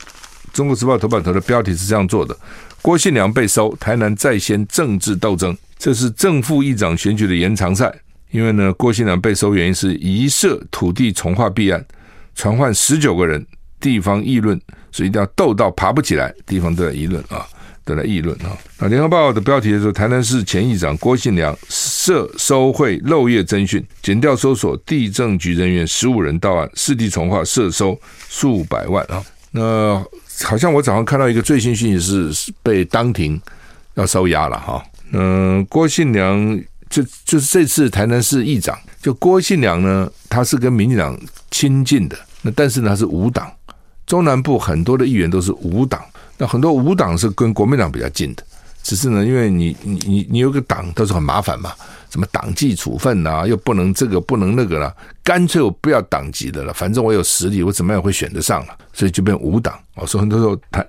[0.51, 2.35] 中国时报头版头的标题是这样做的：
[2.81, 5.55] 郭信良被收，台南再掀政治斗争。
[5.77, 7.93] 这是正副议长选举的延长赛，
[8.31, 11.85] 因为呢，郭信良被收原因是疑涉土地重划弊案，
[12.33, 13.45] 传唤十九个人，
[13.79, 14.59] 地方议论，
[14.91, 17.47] 所以一定要斗到爬不起来，地方都在议论啊。
[17.87, 18.51] 都在议论啊！
[18.79, 29.23] 那联合报的标题是，台南市前议长郭信良涉收贿漏夜侦讯，检调搜索地政局人员十五人到案，市地重划涉收数百万啊！
[29.51, 30.05] 那
[30.43, 33.41] 好像我早上看到一个最新讯息是被当庭
[33.93, 34.83] 要收押了哈。
[35.13, 41.17] 嗯，郭信良就就是这次台南市议长，就郭信良呢，他是跟民进党
[41.51, 43.49] 亲近的，那但是呢他是无党，
[44.07, 46.01] 中南部很多的议员都是无党。
[46.39, 48.43] 那很多无党是跟国民党比较近的，
[48.83, 51.73] 只是呢，因为你你你你有个党都是很麻烦嘛，
[52.11, 59.73] 什么党纪处分呐、啊，又不能这个不能那个了，干脆我不要党籍的了，反正我有实力，我怎么样会选得上了，所以就变无党。
[59.95, 60.85] 哦，所以很多时候台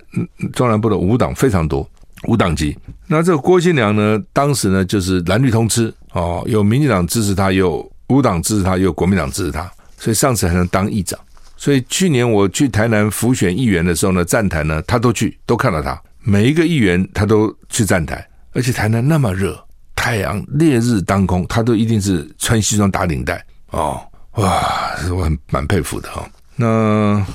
[0.52, 1.88] 中南部的无党非常多，
[2.26, 2.76] 无党籍。
[3.06, 11.18] 那这个郭信良呢，当时呢就是蓝绿通吃哦，有民进党支持他，有无党支持他，有国民党支持他，所以上次还能当议长。
[11.58, 16.00] 所以去年我去台南辅选议员的时候呢，站台呢，他都去，都看到他。
[16.22, 19.58] 每一个议员他都去站台，而且台南那么热，
[19.96, 24.00] 太阳烈日当空，他都一定是穿西装打领带哦，
[24.32, 26.30] 哇，我很蛮佩服的哈、哦。
[26.54, 27.26] 那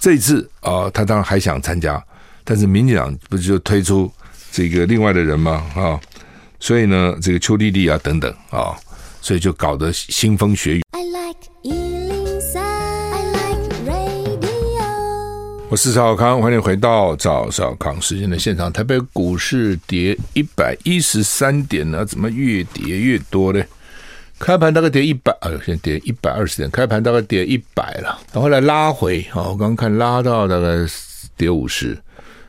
[0.00, 2.02] 这一次啊、他当然还想参加，
[2.42, 4.10] 但是民进党不是就推出
[4.50, 5.64] 这个另外的人吗？
[5.76, 6.00] 啊、
[6.58, 8.74] 所以呢，这个邱丽丽啊等等啊、
[9.20, 10.82] 所以就搞得腥风血雨。
[10.90, 11.79] I like
[15.70, 18.72] 我是赵少康，欢迎回到赵少康时间的现场。
[18.72, 23.62] 台北股市跌一百一十三点呢，怎么越跌越多呢？
[24.36, 26.68] 开盘大概跌一百，哎呦，现在跌一百二十点。
[26.72, 30.66] 开盘大概跌一百了，然后来拉回，啊，我刚看拉到大概
[31.36, 31.96] 跌五十，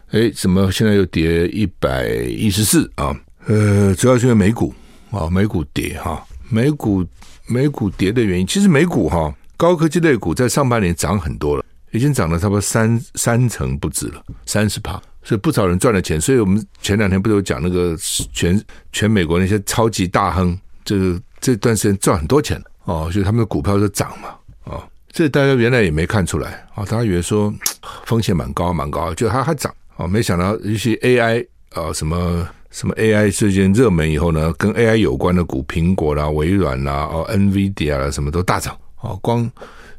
[0.10, 3.16] 哎，怎么现在又跌一百一十四啊？
[3.46, 4.74] 呃，主要是因为美股
[5.12, 7.06] 啊，美股跌哈，美股
[7.46, 11.64] 美股跌的原因，其实美股哈，高科技类股在上半年涨很多了。
[11.92, 16.20] 已经涨了差不多三三成不止了，三十趴，所以不少人赚了钱。
[16.20, 17.96] 所以我们前两天不是有讲那个
[18.34, 22.62] 全全美国那些超级大亨，这个这段时间赚很多钱。
[22.86, 24.30] 哦，所以他们的股票就涨嘛，
[24.64, 26.66] 哦，这大家原来也没看出来。
[26.74, 27.54] 啊，大家以为说
[28.06, 29.74] 风险蛮高蛮高，就它还涨。
[29.98, 38.76] 哦，没想到一些 AI 啊什么什么 AI 事件热门以后呢，跟 AI 有关的股，苹果啦、微软啦、哦 NVIDIA 啦什么都大涨。
[39.02, 39.50] 哦，光。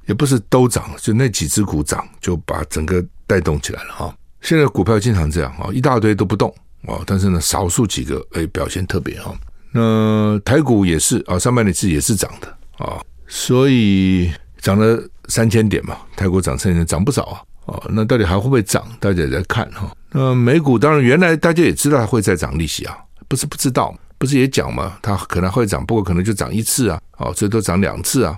[0.07, 4.15] 也不是都涨，就那几只股涨，就把整个带动起来了哈。
[4.41, 6.53] 现在股票经常这样啊，一大堆都不动
[6.87, 9.33] 啊，但是呢，少数几个哎表现特别哈。
[9.73, 12.49] 那台股也是啊，上半年是也是涨的
[12.85, 17.41] 啊，所以涨了三千点嘛，台股涨三千点，涨不少啊。
[17.67, 18.85] 哦，那到底还会不会涨？
[18.99, 19.89] 大家也在看哈。
[20.11, 28.37] 那美股当然原来大家也知道它会再涨利息啊，不是不知道，不是也讲嘛，它可能会涨，不过可能就涨一次啊，哦，最多涨两次啊。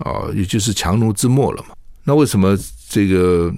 [0.00, 1.74] 啊，也就是强弩之末了嘛。
[2.04, 2.56] 那为什么
[2.88, 3.52] 这个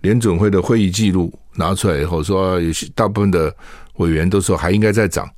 [0.00, 3.54] 联准会的会议记录拿出来以后，说有些大部分的
[3.96, 5.28] 委员都说还应该再涨，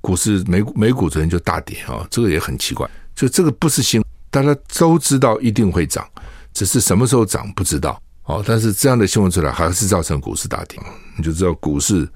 [0.00, 2.88] 股市美股美股昨天就大跌啊，这个也很奇怪。
[3.14, 6.06] 就这个不是新，大家都知道一定会涨，
[6.52, 8.00] 只是什么时候涨不知道。
[8.24, 10.78] 哦，但是这样的新闻出来，还是造成股市大跌，
[11.16, 12.08] 你就知道股市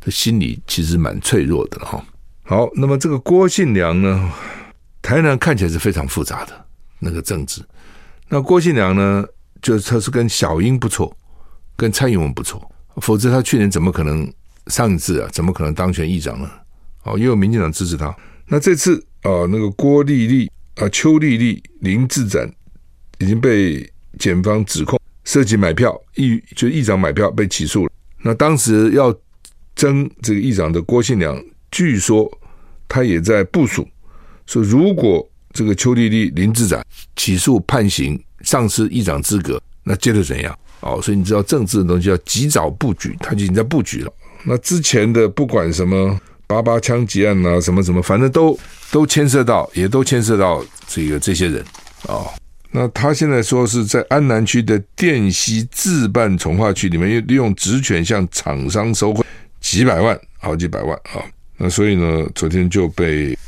[0.00, 2.02] 的心理其实蛮脆弱的哈。
[2.42, 4.30] 好，那么这个郭信良呢？
[5.02, 6.63] 台南看起来是非常复杂的
[6.98, 7.62] 那个政治。
[8.28, 9.24] 那郭信良呢，
[9.60, 11.14] 就他是跟小英不错，
[11.76, 14.32] 跟蔡英文不错，否则他去年怎么可能
[14.68, 15.28] 上一次啊？
[15.30, 16.50] 怎么可能当选议长呢？
[17.02, 18.16] 哦，也有民进党支持他。
[18.46, 22.50] 那这次啊、那个郭丽丽啊、邱丽丽、林志展
[23.18, 27.92] 已经被检方指控涉及买票，议就议长买票被起诉了。
[28.22, 29.14] 那当时要
[29.74, 32.30] 争这个议长的郭信良，据说
[32.88, 33.86] 他也在部署，
[34.46, 35.28] 说如果。
[35.54, 40.58] 这个邱莉莉、林志展起诉判刑，丧失议长资格，那接着怎样？
[40.80, 44.12] 哦，所以你知道政治的东西要及早布局，他就已经在布局了。
[44.44, 48.58] 那之前的不管什么八八枪击案啊，什么什么，反正都
[48.90, 51.64] 都牵涉到，也都牵涉到这个这些人
[52.08, 52.28] 哦。
[52.72, 59.24] 那他现在说是在安南区的淀溪自办从化区里面，利用职权向厂商收贿
[59.60, 61.22] 几百万，好几百万啊、
[61.56, 63.38] 那所以呢，昨天就被。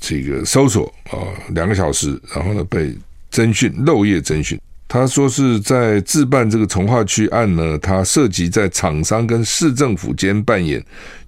[0.00, 1.18] 这个搜索啊，
[1.50, 2.96] 两个小时，然后呢被
[3.32, 4.60] 侦讯，漏夜侦讯。
[4.86, 10.82] 他说是在自办这个从化区案呢，他涉及在厂商跟市政府间扮演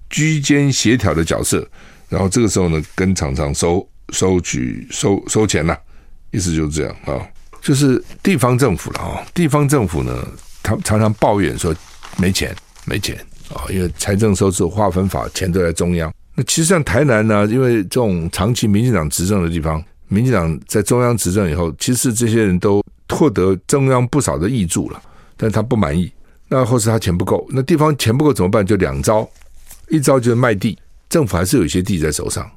[0.09, 1.67] 居间协调的角色，
[2.09, 5.77] 然后这个时候呢跟厂商收收取收收钱呐，
[6.31, 7.21] 意思就是这样啊，
[7.61, 10.27] 就是地方政府了啊，地方政府呢，
[10.63, 11.75] 他常常抱怨说
[12.17, 12.55] 没钱
[12.85, 13.15] 没钱
[13.53, 16.11] 啊，因为财政收支划分法钱都在中央。
[16.35, 25.01] 那其实像台南呢，因为这种长期民进党执政的地方，民进党在中央执政以后，其实这些人都获得中央不少的挹注了，
[25.35, 26.11] 但他不满意，
[26.47, 28.65] 那或是他钱不够，那地方钱不够怎么办？
[28.65, 29.27] 就两招，
[29.89, 30.77] 一招就是卖地，
[31.09, 32.49] 政府还是有一些地在手上，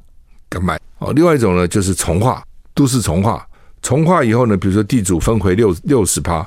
[0.49, 1.13] 敢卖哦。
[1.13, 3.45] 另外一种呢，就是从化，都市从化，
[3.83, 6.47] 从化以后呢，比如说地主分回六六十趴，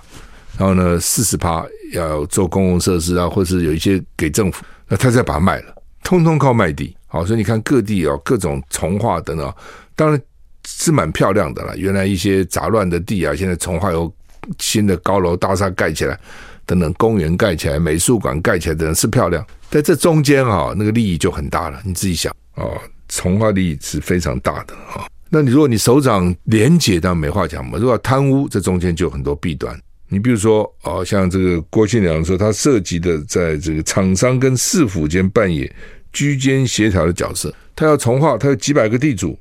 [0.57, 6.96] 然后呢四十趴要做公共设施啊，或是有一些给政府，那他再把它卖了，通通靠卖地。
[7.07, 9.53] 好，所以你看各地哦，各种重化等等，
[9.95, 10.21] 当然
[10.67, 11.77] 是蛮漂亮的了。
[11.77, 14.13] 原来一些杂乱的地啊，现在重化有
[14.59, 16.19] 新的高楼大厦盖起来，
[16.65, 19.45] 等等公园盖起来、美术馆盖起来等等是漂亮。
[19.69, 21.81] 在这中间哈，那个利益就很大了。
[21.85, 25.07] 你自己想哦，重化利益是非常大的哈。
[25.29, 27.77] 那你如果你首长廉洁，当然没话讲嘛。
[27.77, 29.77] 如果贪污，这中间就有很多弊端。
[30.09, 35.73] 你比如说哦，像这个郭庆良说，他涉及的在这个厂商跟市府间扮演。
[36.17, 39.37] 居间协调的角色，他要重化，他有几百个地主，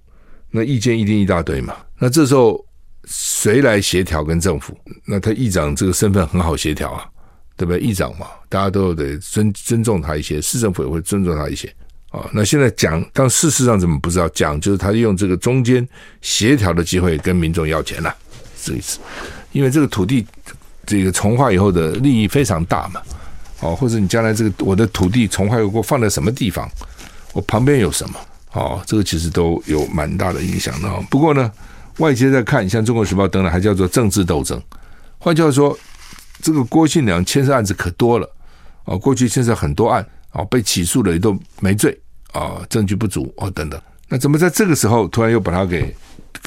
[0.50, 1.74] 那意见一定一大堆嘛。
[1.98, 2.62] 那这时候
[3.06, 4.78] 谁来协调跟政府？
[5.06, 7.06] 那他议长这个身份很好协调啊，
[7.56, 7.80] 对不对？
[7.80, 11.66] 议长嘛，大家都得尊 尊重他一些，市政府也会尊重他一些
[12.10, 12.28] 啊。
[12.30, 14.28] 那现在讲，但事实上怎么不知道？
[14.28, 15.88] 讲就是他用这个中间
[16.20, 18.14] 协调的机会跟民众要钱了，
[18.62, 18.98] 这一次，
[19.52, 20.26] 因为这个土地
[20.84, 23.00] 这个从化以后的利益非常大嘛。
[23.60, 26.70] 哦，或者你将来这个我的土地重划过放在什么地方，
[27.32, 28.18] 我旁边有什么？
[28.52, 30.88] 哦，这个其实都有蛮大的影响的。
[31.10, 31.50] 不过呢，
[31.98, 34.60] 外界在看，像《中国时报》等等，还叫做政治斗争。
[35.18, 35.78] 换句话说，
[36.40, 38.30] 这个郭信良牵涉案子可多了。
[38.84, 41.98] 哦，过去牵涉很多案，哦，被起诉了也都没罪，
[42.32, 43.78] 啊，证据不足，哦，等等。
[44.08, 45.94] 那怎么在这个时候突然又把他给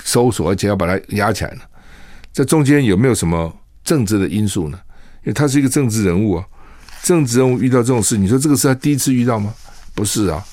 [0.03, 1.61] 搜索，而且要把他压起来呢？
[2.31, 4.79] 这中间有没有什么政治的因素呢？
[5.23, 6.45] 因为他是一个政治人物啊。
[7.03, 9.53] 政治人物遇到这种事，你说这个是他第一次遇到吗？
[9.95, 10.43] 不是啊，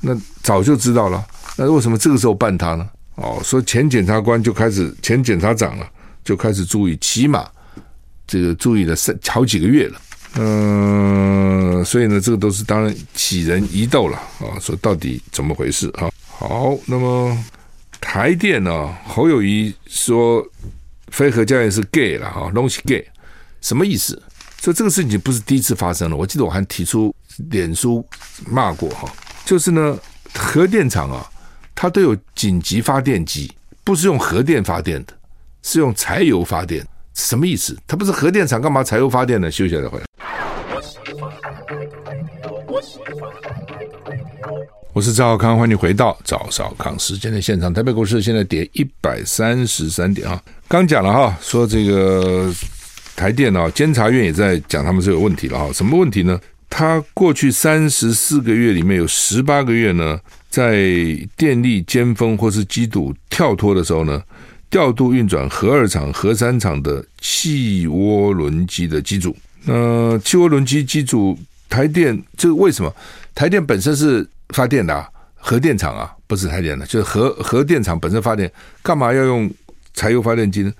[0.00, 1.24] 那早就知道了。
[1.56, 2.88] 那为什么这个时候办他呢？
[3.16, 5.88] 哦，说前检察官就开始，前检察长了
[6.24, 7.46] 就开始注意，起码
[8.26, 10.00] 这个注意了三好几个月了。
[10.34, 14.58] 嗯，所以呢，这个都是当然起人疑窦了啊。
[14.60, 16.10] 说到底怎么回事啊？
[16.26, 17.36] 好，那么
[18.00, 18.96] 台电呢？
[19.04, 20.46] 侯友谊说
[21.08, 23.04] 飞核家园是 gay 了哈，东西 gay
[23.60, 24.20] 什么意思？
[24.60, 27.14] 所以这个事情不是第一次发生了，我记得我还提出
[27.50, 28.04] 脸书
[28.44, 29.08] 骂过哈，
[29.44, 29.96] 就是呢，
[30.34, 31.24] 核电厂啊，
[31.76, 33.50] 它都有紧急发电机，
[33.84, 35.12] 不是用核电发电的，
[35.62, 37.78] 是用柴油发电，什么意思？
[37.86, 39.48] 它不是核电厂，干嘛柴油发电呢？
[39.48, 40.04] 休息再回来。
[44.92, 47.72] 我是赵少康，欢迎回到赵少康时间的现场。
[47.72, 52.52] 台北股市现在跌一百三十三点啊，刚讲了哈，说这个。
[53.18, 55.72] 台电啊，监察院也在讲他们是有问题了哈。
[55.72, 56.40] 什么问题呢？
[56.70, 60.16] 他过去三十四个月里面有十八个月呢，
[60.48, 60.86] 在
[61.36, 64.22] 电力尖峰或是机组跳脱的时候呢，
[64.70, 69.36] 调度运转核二厂、核三厂的气涡轮机的机组。
[69.64, 71.36] 那气涡轮机机组，
[71.68, 72.94] 台电这个为什么？
[73.34, 78.48] 台电本身是发电的啊，核电厂啊，不是台电的，就是核核电厂本身发电，
[78.80, 79.50] 干嘛要用
[79.92, 80.72] 柴油发电机呢？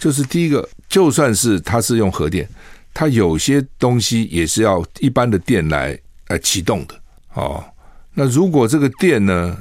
[0.00, 0.68] 就是第一个。
[0.90, 2.48] 就算是它是用核电，
[2.92, 7.00] 它有些东西也是要一般的电来来启动的
[7.34, 7.62] 哦。
[8.12, 9.56] 那如果这个电呢，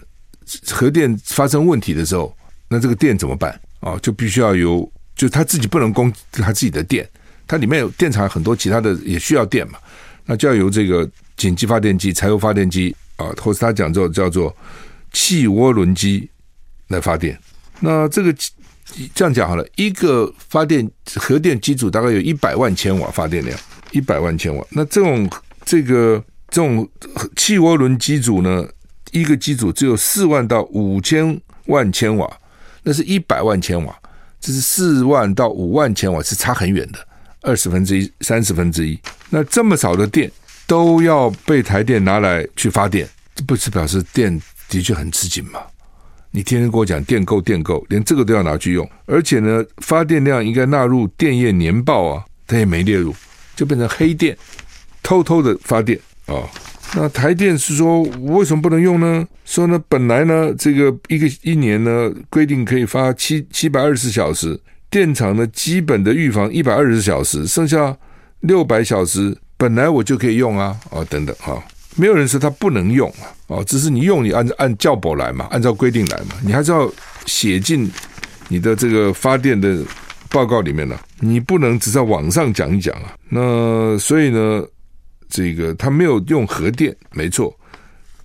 [0.71, 2.35] 核电发生问题的时候，
[2.67, 3.95] 那这个电怎么办啊？
[4.01, 7.07] 就必须要由，就它自己不能供它自己的电，
[7.45, 9.77] 它里面有电厂很多其他的也需要电嘛，
[10.25, 14.51] 那就要由这个紧急发电机、柴油发电机啊，或是他讲做叫做
[15.11, 16.27] 气涡轮机
[16.87, 17.39] 来发电。
[17.79, 18.33] 那这个
[19.13, 23.57] 这样讲好了，一个发电核电机组大概有一百万千瓦发电量，
[23.91, 24.65] 一百万千瓦。
[24.71, 25.29] 那这种
[25.63, 26.87] 这个这种
[27.35, 28.67] 气涡轮机组呢，
[29.11, 32.29] 一个机组只有四万到五千万千瓦，
[32.83, 33.95] 那是一百万千瓦，
[34.41, 36.99] 这是四万到五万千瓦，是差很远的，
[37.41, 38.99] 二十分之一、三十分之一。
[39.29, 40.31] 那这么少的电
[40.65, 45.61] 都要被台电拿来去发电，这不是表示电的确很吃紧吗？
[46.31, 53.15] 你天天跟我讲电够电够，连这个都要拿去用，而且呢，发电量应该纳入电业年报啊，它也没列入，
[53.55, 54.37] 就变成黑电，
[55.01, 56.33] 偷偷的发电啊。
[56.33, 56.49] 哦
[56.95, 59.23] 那台电是说，为什么不能用呢？
[59.45, 67.95] 说呢，本来呢，这个一个一年呢，规定可以发七七百二十小时，电厂呢，基本的预防一百二十小时，剩下
[68.39, 71.63] 六百小时，本来我就可以用啊，啊，等等哈，
[71.95, 76.91] 没有人说它不能用啊，哦，只是你用你按照按教保来嘛，按照规定来嘛，你还是要
[77.25, 77.91] 写进
[78.47, 79.83] 你的这个发电的
[80.29, 84.63] 报告里面呢，你不能只在网上讲一讲啊，那所以呢。
[85.31, 87.55] 这个他没有用核电，没错，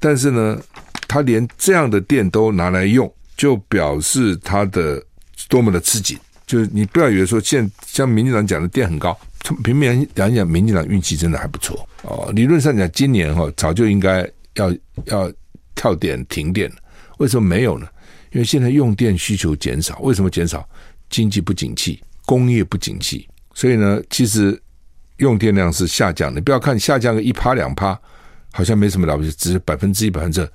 [0.01, 0.59] 但是呢，
[1.07, 5.05] 他连这样的电都拿来用，就表示他的
[5.47, 6.19] 多么的吃紧。
[6.47, 9.19] 就是你不要以为说，现像民进党讲的电很高，
[9.63, 12.31] 平面讲一讲，民进党运气真的还不错哦。
[12.35, 14.75] 理论上讲，今年哈早就应该要
[15.07, 15.33] 要
[15.75, 16.77] 跳电停电了，
[17.19, 17.87] 为什么没有呢？
[18.33, 20.69] 因为现在用电需求减少，为什么减少？
[21.11, 24.61] 经济不景气，工业不景气，所以呢，其实。
[25.19, 27.97] 用电量是下降的，不要看下降个一趴两趴，
[28.51, 30.47] 好像没什么了不起，只是百分之一百分之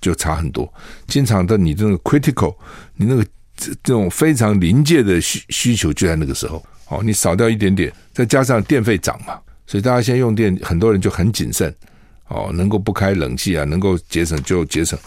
[0.00, 0.66] 就差很多。
[1.06, 2.56] 经常的你这个 critical，
[2.94, 3.22] 你那个
[3.56, 11.74] 这种非常临界的需需求就在那个时候，哦，你少掉一点点，再加上电费涨嘛，所以大家现在用电，很多人就很谨慎，
[12.28, 14.98] 哦，能够不开冷气啊，能够节省就节省。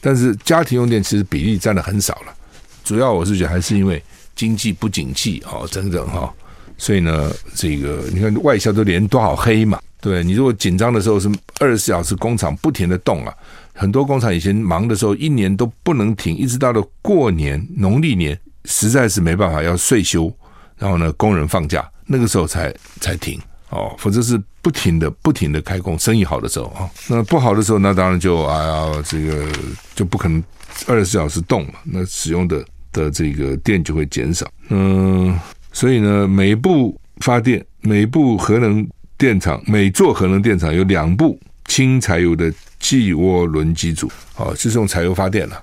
[0.00, 2.34] 但是家庭用电其实比例占的很少了，
[2.82, 4.02] 主要我是觉得还是因为
[4.34, 6.32] 经济不景气哦，等等哈。
[6.78, 9.80] 所以呢，这个你看外销都连多少黑嘛？
[10.00, 13.32] 对，你如果紧张的时候是二十四小时工厂不停的动啊，
[13.72, 20.32] 很多工厂以前忙的时候一年都不能停，一直到了过年农历年，实在是没办法要岁休，
[20.76, 29.46] 然后呢工人放假，那个时候才才停哦，否则是不停的不停的开工，生意好的时候啊，那不好的时候那当然就哎呀这个
[29.94, 30.42] 就不可能
[30.86, 35.38] 二十四小时动嘛，那使用的的这个电就会减少，嗯。
[35.74, 45.62] 所以呢，每部发电，每部核能电厂，每座核能电厂有两部轻柴油的汽涡轮机组，哦，是用柴油发电了。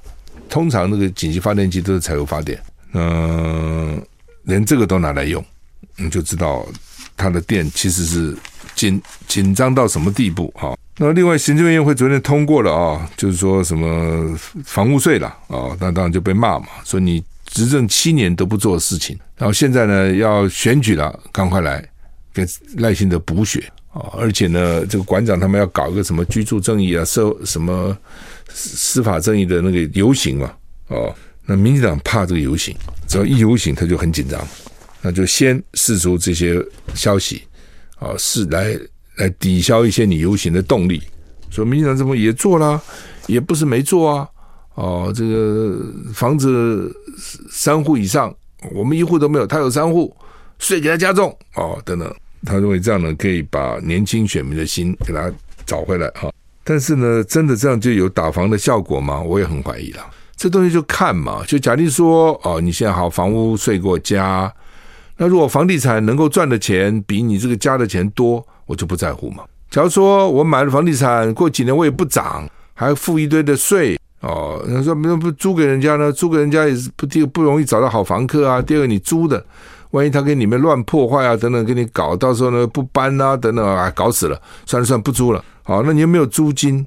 [0.50, 2.60] 通常那个紧急发电机都是柴油发电，
[2.94, 4.02] 嗯、
[4.44, 5.44] 连这个都拿来用，
[5.96, 6.66] 你就知道
[7.16, 8.36] 它的电其实是
[8.76, 10.76] 紧紧张到什么地步啊。
[10.98, 17.24] 那另外，行政院会昨天通过了啊，就是说什么房屋税了啊，那当然就被骂嘛，说你。
[17.52, 21.84] 执政七年都不做事情，然后现在呢要选举了，赶快来
[22.32, 23.68] 给赖清德补血
[24.00, 24.10] 啊！
[24.18, 27.96] 而且呢，这个馆长他们要搞一个什么居住正义啊、社什么
[28.48, 30.54] 司法正义的那个游行嘛，
[30.88, 31.14] 哦，
[31.46, 32.76] 那民进党怕这个游行，
[33.08, 34.42] 只要一游行他就很紧张，
[35.02, 37.44] 那就先释出这些消息
[37.98, 38.80] 啊，是来
[39.18, 41.02] 来抵消一些你游行的动力。
[41.50, 42.82] 说民进党这么也做了，
[43.28, 44.28] 也不是没做啊。
[44.76, 45.84] 哦，这个
[46.14, 46.96] 房子
[47.52, 48.34] 三户以上，
[48.72, 50.16] 我们一户都没有，他有三户，
[50.60, 55.32] 税给他加重哦，等等，他认为这样呢可以把年轻选民的心给他
[55.66, 56.32] 找回来哈。
[56.64, 59.20] 但是呢，真的这样就有打房的效果吗？
[59.20, 60.06] 我也很怀疑了。
[60.36, 64.52] 这东西就看嘛，就假定说哦，你现在好房屋税给我加，
[65.18, 69.44] 那如果房地产能够赚的钱比你这个加的钱多，我就不在乎嘛。
[69.70, 74.00] 假如说我买了房地产，过几年我也不涨，还付一堆的税。
[74.22, 76.12] 哦，人家说那不租给人家呢？
[76.12, 78.62] 租给人家也是不第不容易找到好房客啊。
[78.62, 79.44] 第二个你租的，
[79.92, 84.42] 万一他给里面乱破坏啊等等，给你搞，到时候呢不搬啊等等啊，搞死了。
[84.66, 85.44] 算了算了，不租了。
[85.64, 86.86] 好，那你又没有租金，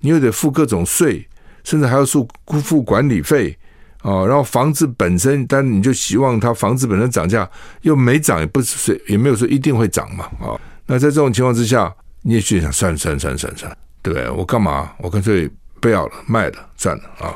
[0.00, 1.26] 你又得付各种税，
[1.64, 2.28] 甚至还要付
[2.62, 3.56] 付管理费
[4.02, 4.26] 哦。
[4.26, 7.48] 然后房子本身，但你就希望它房子本身涨价
[7.82, 10.24] 又没涨，也不是也没有说一定会涨嘛。
[10.40, 14.30] 啊，那在这种情况之下，你也去想算了算了算了算了算了，对不对？
[14.30, 14.90] 我干嘛？
[14.98, 15.50] 我干脆。
[15.80, 17.34] 不要了，卖了，算了啊。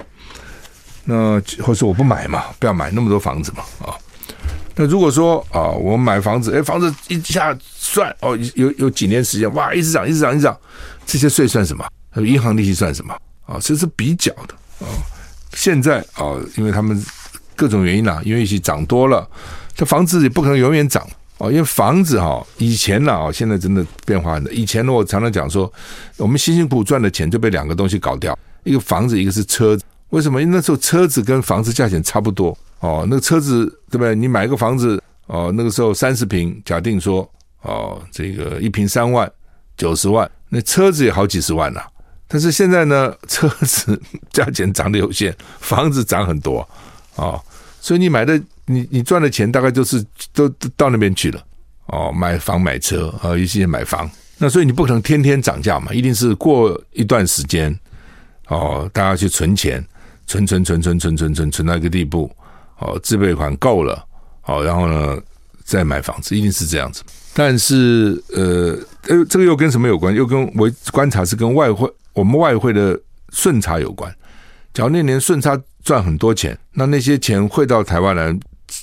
[1.05, 3.93] 那或者我不买嘛，不要买那么多房子嘛啊。
[4.81, 10.57] 那如果说啊，我买房子，哎，房子一下算哦，有有几年时间，哇，一直涨，一直涨，一直涨，
[11.05, 11.85] 这些税算什么？
[12.25, 13.13] 银行利息算什么
[13.45, 13.59] 啊？
[13.61, 14.87] 这是比较的啊。
[15.53, 17.05] 现在啊，因为他们
[17.57, 19.29] 各种原因啦，因为一起涨多了，
[19.75, 21.05] 这房子也不可能永远涨
[21.39, 24.51] 哦，因为房子哈，以前呢啊，现在真的变化很大。
[24.53, 25.73] 以前呢，我常常讲说，
[26.19, 29.83] 我们辛辛苦苦赚的钱就被两个东西搞掉，一个房子，一个是车子。
[30.11, 30.41] 为什么？
[30.41, 34.15] 因为那时候车子跟房子价钱差不多哦，那个车子对不对？
[34.15, 37.29] 你买个房子哦，那个时候三十平，假定说
[37.63, 39.31] 哦，这个一平三万，
[39.77, 41.81] 九十万，那车子也好几十万呐。
[42.27, 44.01] 但是现在呢，车子
[44.31, 46.69] 价钱涨得有限，房子涨很多
[47.17, 47.43] 哦，
[47.81, 51.45] 所以你买的你你赚的钱大概就是都都到那边去了
[51.87, 57.77] 哦，买房买车啊，尤其是买房，那所以你不可能天天涨价嘛，一定是过一段时间
[58.49, 59.85] 哦，大家去存钱。
[60.31, 62.31] 存存存存存存存存到一个地步，
[62.79, 64.05] 哦，自备款够了，
[64.41, 65.21] 好，然后呢，
[65.65, 67.03] 再买房子，一定是这样子。
[67.35, 68.77] 但是，呃，
[69.09, 70.15] 呃，这个又跟什么有关？
[70.15, 72.99] 又跟我观察是跟外汇，我们外汇的
[73.31, 74.13] 顺差有关。
[74.73, 78.37] 假如那年顺差赚很多钱，那那些钱汇到台湾来，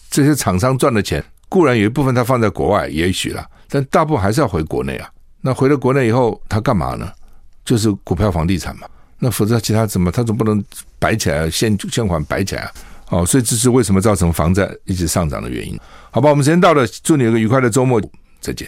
[0.10, 5.10] 这些厂商赚的钱，固然有一部分他放在国外，也许啦，但大部分还是要回国内啊。
[5.42, 7.12] 那回了国内以后，他干嘛呢？
[7.64, 8.88] 就是股票、房地产嘛。
[9.20, 10.12] 那否则其他怎么？
[10.12, 10.64] 他总不能
[11.00, 12.72] 摆起来现现款摆起来啊！
[13.10, 15.80] 哦，所以这是为什么造成房价一直上涨的原因。
[16.12, 18.02] 好吧，我们时间到了，祝你有个愉快的周末，
[18.42, 18.68] 再见。